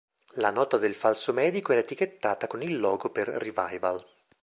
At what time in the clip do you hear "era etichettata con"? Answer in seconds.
1.73-2.63